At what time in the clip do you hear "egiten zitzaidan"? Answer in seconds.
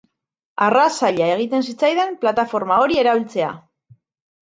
1.35-2.19